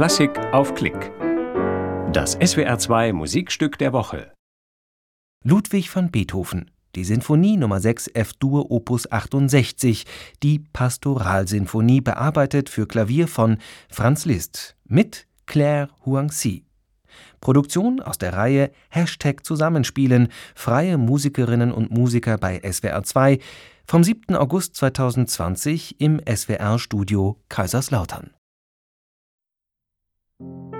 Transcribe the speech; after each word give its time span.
Klassik 0.00 0.30
auf 0.54 0.74
Klick. 0.74 1.12
Das 2.10 2.38
SWR2 2.40 3.12
Musikstück 3.12 3.76
der 3.76 3.92
Woche. 3.92 4.32
Ludwig 5.44 5.94
van 5.94 6.10
Beethoven, 6.10 6.70
die 6.94 7.04
Sinfonie 7.04 7.58
Nummer 7.58 7.80
6 7.80 8.08
F-Dur 8.14 8.70
Opus 8.70 9.12
68, 9.12 10.06
die 10.42 10.60
Pastoralsinfonie 10.60 12.00
bearbeitet 12.00 12.70
für 12.70 12.86
Klavier 12.86 13.28
von 13.28 13.58
Franz 13.90 14.24
Liszt 14.24 14.74
mit 14.86 15.26
Claire 15.44 15.90
Huangxi. 16.06 16.64
Produktion 17.42 18.00
aus 18.00 18.16
der 18.16 18.32
Reihe 18.32 18.70
Hashtag 18.88 19.44
Zusammenspielen, 19.44 20.28
freie 20.54 20.96
Musikerinnen 20.96 21.72
und 21.72 21.90
Musiker 21.90 22.38
bei 22.38 22.58
SWR 22.64 23.02
2 23.02 23.38
vom 23.84 24.02
7. 24.02 24.34
August 24.34 24.76
2020 24.76 26.00
im 26.00 26.22
SWR 26.26 26.78
Studio 26.78 27.36
Kaiserslautern. 30.40 30.79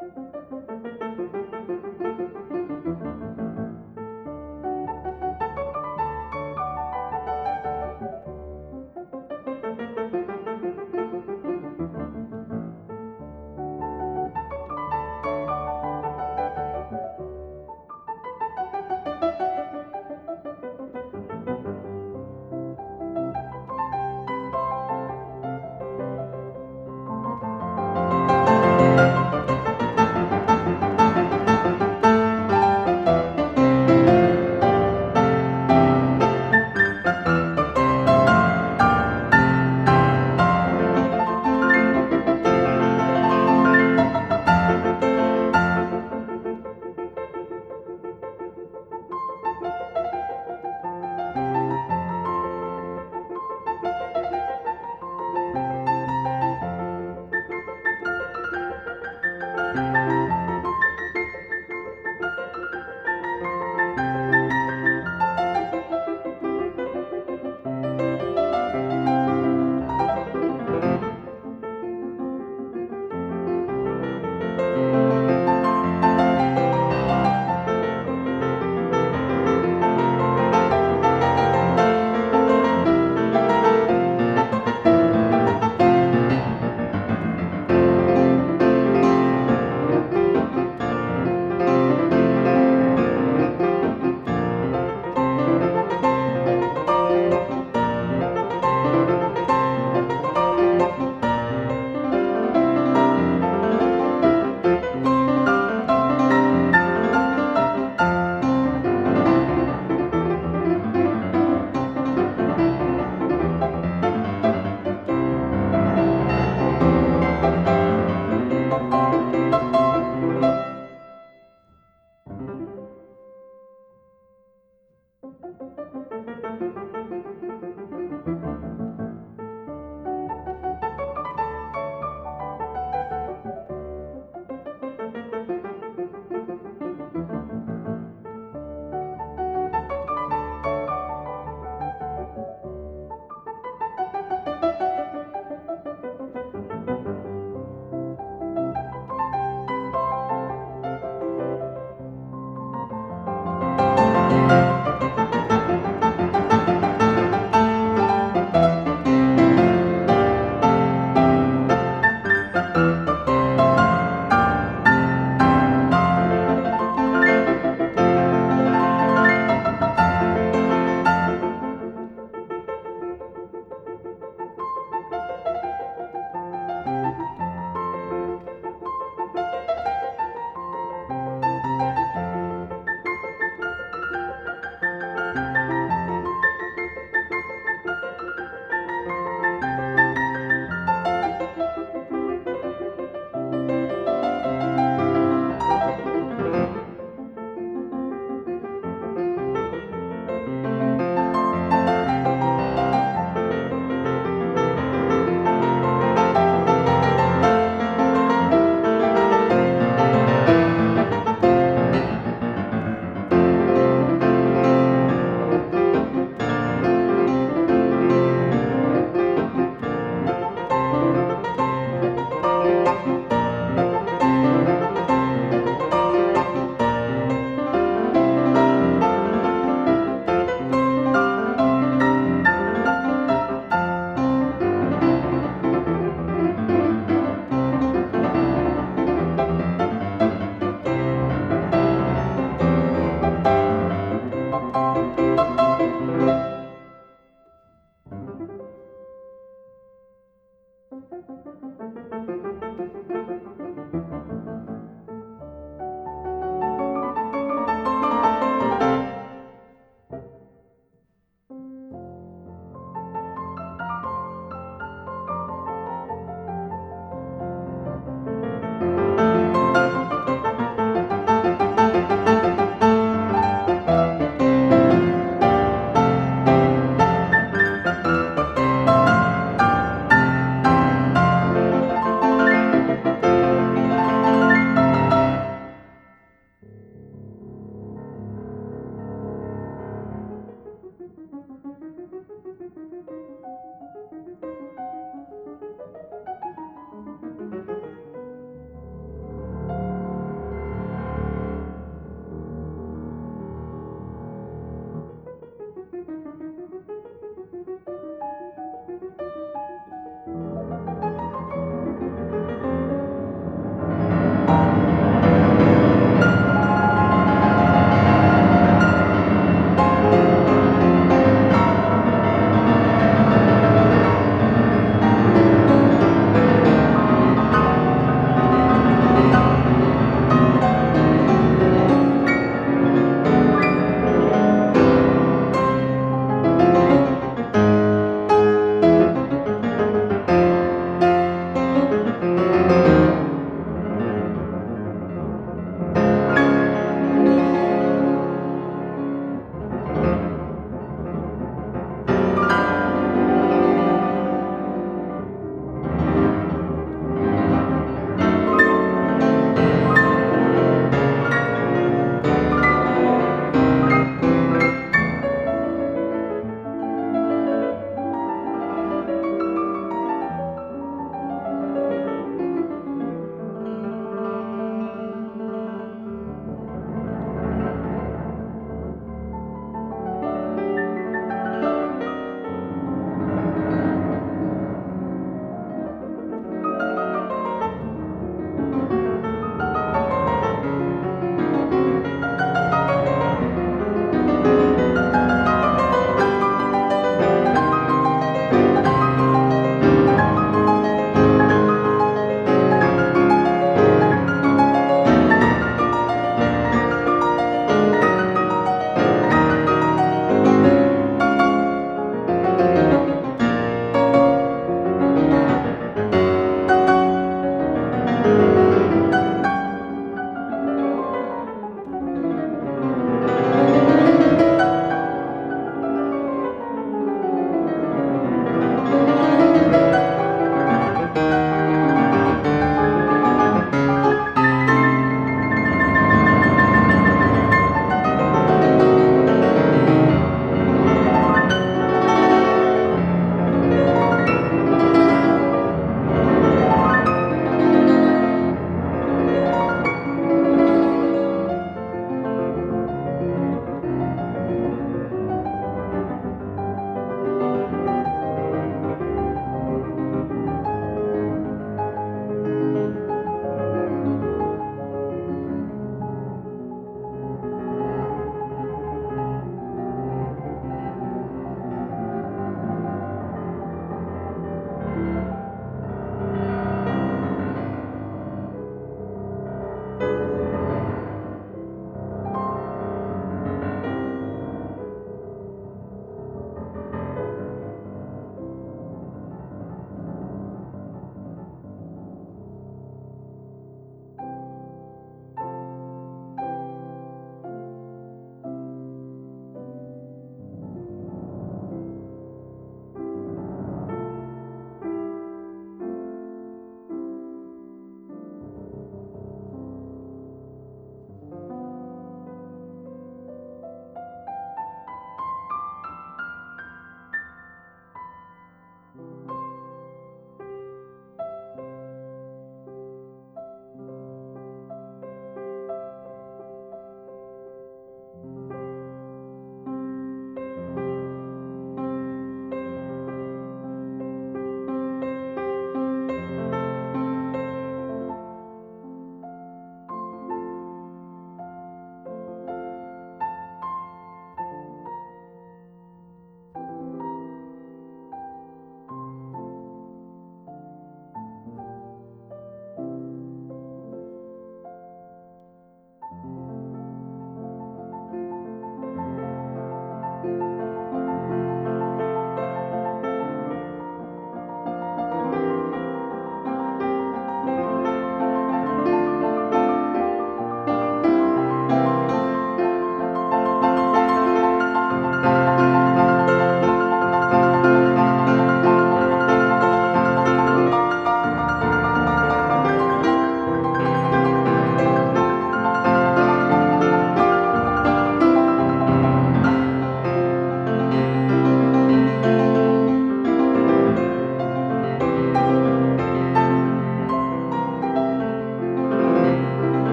Música 0.00 1.49